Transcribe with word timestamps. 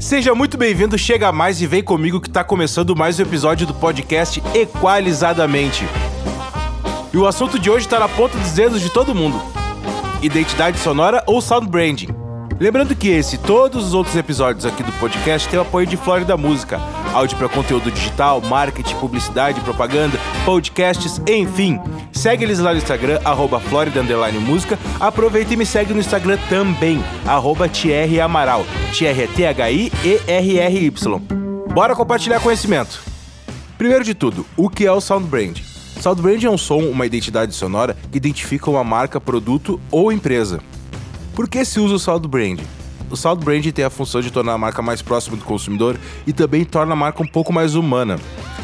Seja 0.00 0.32
muito 0.32 0.56
bem-vindo, 0.56 0.96
chega 0.96 1.32
mais 1.32 1.60
e 1.60 1.66
vem 1.66 1.82
comigo 1.82 2.20
que 2.20 2.30
tá 2.30 2.44
começando 2.44 2.94
mais 2.94 3.18
um 3.18 3.22
episódio 3.22 3.66
do 3.66 3.74
podcast 3.74 4.40
Equalizadamente. 4.54 5.84
E 7.12 7.16
o 7.16 7.26
assunto 7.26 7.58
de 7.58 7.68
hoje 7.68 7.88
tá 7.88 7.98
na 7.98 8.08
ponta 8.08 8.38
dos 8.38 8.52
dedos 8.52 8.80
de 8.80 8.90
todo 8.90 9.14
mundo: 9.14 9.40
identidade 10.22 10.78
sonora 10.78 11.22
ou 11.26 11.40
sound 11.40 11.68
branding. 11.68 12.17
Lembrando 12.60 12.96
que 12.96 13.08
esse 13.08 13.36
e 13.36 13.38
todos 13.38 13.86
os 13.86 13.94
outros 13.94 14.16
episódios 14.16 14.66
aqui 14.66 14.82
do 14.82 14.90
podcast 14.94 15.48
têm 15.48 15.60
o 15.60 15.62
apoio 15.62 15.86
de 15.86 15.96
Flórida 15.96 16.36
Música, 16.36 16.80
áudio 17.14 17.38
para 17.38 17.48
conteúdo 17.48 17.88
digital, 17.88 18.40
marketing, 18.40 18.96
publicidade, 18.96 19.60
propaganda, 19.60 20.18
podcasts, 20.44 21.22
enfim. 21.28 21.78
Segue 22.12 22.42
eles 22.42 22.58
lá 22.58 22.72
no 22.72 22.78
Instagram, 22.78 23.20
arroba 23.24 23.60
Florida 23.60 24.02
Música. 24.40 24.76
Aproveita 24.98 25.54
e 25.54 25.56
me 25.56 25.64
segue 25.64 25.94
no 25.94 26.00
Instagram 26.00 26.36
também, 26.48 27.00
arroba 27.24 27.68
Thierry 27.68 28.20
Amaral. 28.20 28.66
Thierry 28.92 29.22
é 29.22 29.26
T-H-I-E-R-R-Y. 29.28 31.18
Bora 31.72 31.94
compartilhar 31.94 32.40
conhecimento. 32.40 33.00
Primeiro 33.76 34.02
de 34.02 34.14
tudo, 34.14 34.44
o 34.56 34.68
que 34.68 34.84
é 34.84 34.90
o 34.90 35.00
Sound 35.00 35.28
Brand? 35.28 35.60
Sound 36.00 36.20
Brand 36.20 36.42
é 36.42 36.50
um 36.50 36.58
som, 36.58 36.80
uma 36.80 37.06
identidade 37.06 37.54
sonora 37.54 37.96
que 38.10 38.18
identifica 38.18 38.68
uma 38.68 38.82
marca, 38.82 39.20
produto 39.20 39.80
ou 39.92 40.10
empresa. 40.10 40.58
Por 41.38 41.48
que 41.48 41.64
se 41.64 41.78
usa 41.78 41.94
o 41.94 41.98
Sound 42.00 42.26
Brand? 42.26 42.58
O 43.08 43.16
Sound 43.16 43.44
Brand 43.44 43.64
tem 43.66 43.84
a 43.84 43.90
função 43.90 44.20
de 44.20 44.28
tornar 44.28 44.54
a 44.54 44.58
marca 44.58 44.82
mais 44.82 45.00
próxima 45.00 45.36
do 45.36 45.44
consumidor 45.44 45.96
e 46.26 46.32
também 46.32 46.64
torna 46.64 46.94
a 46.94 46.96
marca 46.96 47.22
um 47.22 47.26
pouco 47.28 47.52
mais 47.52 47.76
humana. 47.76 48.18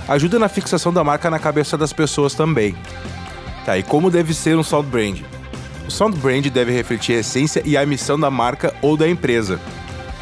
Ajuda 0.09 0.41
na 0.41 0.48
fixação 0.48 0.92
da 0.92 1.05
marca 1.05 1.30
na 1.30 1.38
cabeça 1.38 1.78
das 1.78 1.92
pessoas 1.92 2.34
também. 2.34 2.74
Tá, 3.64 3.78
e 3.78 3.84
como 3.84 4.10
deve 4.10 4.34
ser 4.34 4.59
um 4.59 4.64
Sound 4.64 4.88
Brand? 4.88 5.20
O 5.87 5.91
Sound 5.92 6.19
Brand 6.19 6.45
deve 6.48 6.73
refletir 6.73 7.14
a 7.14 7.20
essência 7.20 7.62
e 7.64 7.77
a 7.77 7.87
missão 7.87 8.19
da 8.19 8.28
marca 8.28 8.75
ou 8.83 8.97
da 8.97 9.09
empresa. 9.09 9.61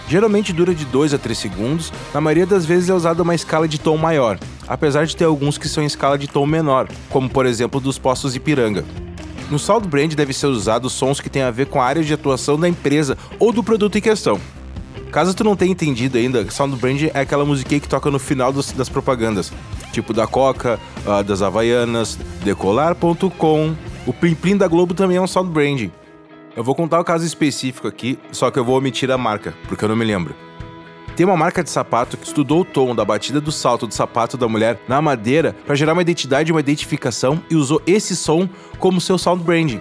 Geralmente 0.06 0.53
dura 0.53 0.75
de 0.75 0.84
2 0.84 1.14
a 1.14 1.19
3 1.19 1.39
segundos, 1.39 1.91
na 2.12 2.20
maioria 2.20 2.45
das 2.45 2.66
vezes 2.66 2.91
é 2.91 2.92
usada 2.92 3.23
uma 3.23 3.34
escala 3.34 3.66
de 3.66 3.80
tom 3.80 3.97
maior, 3.97 4.39
apesar 4.69 5.06
de 5.06 5.16
ter 5.16 5.25
alguns 5.25 5.56
que 5.56 5.70
são 5.70 5.83
em 5.83 5.87
escala 5.87 6.19
de 6.19 6.28
tom 6.28 6.44
menor, 6.44 6.87
como 7.09 7.31
por 7.31 7.47
exemplo 7.47 7.81
dos 7.81 7.97
postos 7.97 8.37
Ipiranga. 8.37 8.84
No 9.53 9.58
Sound 9.58 9.86
Brand 9.86 10.14
deve 10.14 10.33
ser 10.33 10.47
usado 10.47 10.89
sons 10.89 11.20
que 11.20 11.28
têm 11.28 11.42
a 11.42 11.50
ver 11.50 11.67
com 11.67 11.78
a 11.78 11.84
área 11.84 12.03
de 12.03 12.14
atuação 12.14 12.58
da 12.58 12.67
empresa 12.67 13.19
ou 13.39 13.53
do 13.53 13.62
produto 13.62 13.98
em 13.98 14.00
questão. 14.00 14.41
Caso 15.11 15.34
tu 15.34 15.44
não 15.44 15.55
tenha 15.55 15.70
entendido 15.70 16.17
ainda, 16.17 16.50
Sound 16.50 16.75
Brand 16.77 17.03
é 17.12 17.20
aquela 17.20 17.44
musiquinha 17.44 17.78
que 17.78 17.86
toca 17.86 18.11
no 18.11 18.19
final 18.19 18.50
dos, 18.50 18.72
das 18.72 18.89
propagandas, 18.89 19.53
tipo 19.92 20.14
da 20.14 20.27
Coca, 20.27 20.81
uh, 21.05 21.22
das 21.22 21.42
Havaianas, 21.42 22.19
Decolar.com. 22.42 23.75
O 24.06 24.12
Plim 24.14 24.34
Plim 24.34 24.56
da 24.56 24.67
Globo 24.67 24.94
também 24.94 25.19
é 25.19 25.20
um 25.20 25.27
Sound 25.27 25.50
Brand. 25.50 25.91
Eu 26.56 26.64
vou 26.64 26.75
contar 26.75 26.97
o 26.97 27.03
um 27.03 27.05
caso 27.05 27.27
específico 27.27 27.87
aqui, 27.87 28.19
só 28.31 28.50
que 28.50 28.59
eu 28.59 28.64
vou 28.64 28.78
omitir 28.78 29.11
a 29.11 29.19
marca, 29.19 29.53
porque 29.69 29.84
eu 29.84 29.89
não 29.91 29.97
me 29.97 30.05
lembro. 30.06 30.34
Tem 31.16 31.27
uma 31.27 31.36
marca 31.36 31.62
de 31.62 31.68
sapato 31.68 32.16
que 32.16 32.27
estudou 32.27 32.62
o 32.62 32.64
tom 32.64 32.94
da 32.94 33.05
batida 33.05 33.41
do 33.41 33.52
salto 33.52 33.86
do 33.86 33.92
sapato 33.92 34.36
da 34.38 34.48
mulher 34.48 34.80
na 34.88 35.02
madeira 35.02 35.54
para 35.66 35.74
gerar 35.74 35.92
uma 35.92 36.02
identidade 36.02 36.50
e 36.50 36.52
uma 36.52 36.60
identificação 36.60 37.42
e 37.50 37.54
usou 37.54 37.82
esse 37.86 38.16
som 38.16 38.48
como 38.78 39.00
seu 39.00 39.19
sound 39.19 39.44
branding. 39.44 39.80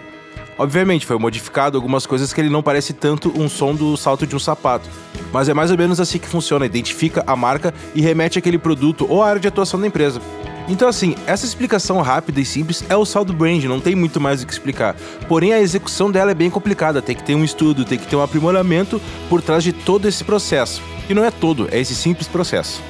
Obviamente, 0.57 1.05
foi 1.05 1.17
modificado 1.17 1.77
algumas 1.77 2.05
coisas 2.05 2.33
que 2.33 2.41
ele 2.41 2.49
não 2.49 2.61
parece 2.61 2.93
tanto 2.93 3.31
um 3.35 3.47
som 3.47 3.73
do 3.73 3.95
salto 3.95 4.27
de 4.27 4.35
um 4.35 4.39
sapato. 4.39 4.89
Mas 5.31 5.47
é 5.47 5.53
mais 5.53 5.71
ou 5.71 5.77
menos 5.77 5.99
assim 6.01 6.19
que 6.19 6.27
funciona: 6.27 6.65
identifica 6.65 7.23
a 7.25 7.35
marca 7.35 7.73
e 7.95 8.01
remete 8.01 8.37
aquele 8.37 8.57
produto 8.57 9.07
ou 9.09 9.23
a 9.23 9.29
área 9.29 9.41
de 9.41 9.47
atuação 9.47 9.79
da 9.79 9.87
empresa. 9.87 10.21
Então, 10.67 10.87
assim, 10.87 11.15
essa 11.25 11.45
explicação 11.45 11.99
rápida 12.01 12.39
e 12.39 12.45
simples 12.45 12.83
é 12.87 12.95
o 12.95 13.05
saldo 13.05 13.33
brand, 13.33 13.63
não 13.63 13.79
tem 13.79 13.95
muito 13.95 14.21
mais 14.21 14.43
o 14.43 14.45
que 14.45 14.53
explicar. 14.53 14.95
Porém, 15.27 15.53
a 15.53 15.59
execução 15.59 16.11
dela 16.11 16.31
é 16.31 16.35
bem 16.35 16.49
complicada, 16.49 17.01
tem 17.01 17.15
que 17.15 17.23
ter 17.23 17.35
um 17.35 17.43
estudo, 17.43 17.83
tem 17.83 17.97
que 17.97 18.07
ter 18.07 18.15
um 18.15 18.21
aprimoramento 18.21 19.01
por 19.27 19.41
trás 19.41 19.63
de 19.63 19.73
todo 19.73 20.07
esse 20.07 20.23
processo. 20.23 20.81
E 21.11 21.13
não 21.13 21.25
é 21.25 21.29
todo, 21.29 21.67
é 21.69 21.77
esse 21.77 21.93
simples 21.93 22.25
processo. 22.25 22.81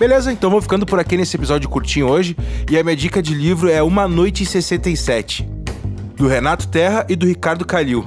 Beleza, 0.00 0.32
então 0.32 0.48
vou 0.48 0.62
ficando 0.62 0.86
por 0.86 0.98
aqui 0.98 1.14
nesse 1.14 1.36
episódio 1.36 1.68
curtinho 1.68 2.08
hoje, 2.08 2.34
e 2.70 2.78
a 2.78 2.82
minha 2.82 2.96
dica 2.96 3.22
de 3.22 3.34
livro 3.34 3.68
é 3.68 3.82
Uma 3.82 4.08
Noite 4.08 4.44
em 4.44 4.46
67, 4.46 5.46
do 6.16 6.26
Renato 6.26 6.66
Terra 6.68 7.04
e 7.06 7.14
do 7.14 7.26
Ricardo 7.26 7.66
Calil. 7.66 8.02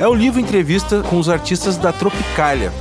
É 0.00 0.08
um 0.08 0.14
livro 0.14 0.40
entrevista 0.40 1.02
com 1.02 1.20
os 1.20 1.28
artistas 1.28 1.76
da 1.76 1.92
Tropicália. 1.92 2.72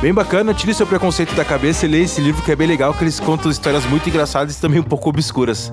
Bem 0.00 0.14
bacana, 0.14 0.54
tire 0.54 0.72
seu 0.72 0.86
preconceito 0.86 1.34
da 1.34 1.44
cabeça 1.44 1.84
e 1.84 1.88
leia 1.88 2.04
esse 2.04 2.20
livro 2.20 2.44
que 2.44 2.52
é 2.52 2.56
bem 2.56 2.68
legal, 2.68 2.94
que 2.94 3.02
eles 3.02 3.18
contam 3.18 3.50
histórias 3.50 3.84
muito 3.86 4.08
engraçadas 4.08 4.56
e 4.56 4.60
também 4.60 4.78
um 4.78 4.84
pouco 4.84 5.08
obscuras. 5.08 5.72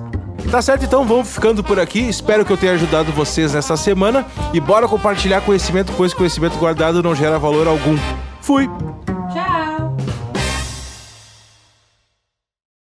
Tá 0.50 0.60
certo, 0.60 0.86
então 0.86 1.04
vamos 1.04 1.28
ficando 1.28 1.62
por 1.62 1.78
aqui. 1.78 2.00
Espero 2.00 2.44
que 2.44 2.52
eu 2.52 2.56
tenha 2.56 2.72
ajudado 2.72 3.12
vocês 3.12 3.54
nessa 3.54 3.76
semana 3.76 4.26
e 4.52 4.58
bora 4.58 4.88
compartilhar 4.88 5.40
conhecimento, 5.42 5.92
pois 5.96 6.12
conhecimento 6.12 6.58
guardado 6.58 7.00
não 7.00 7.14
gera 7.14 7.38
valor 7.38 7.68
algum. 7.68 7.96
Fui! 8.44 8.68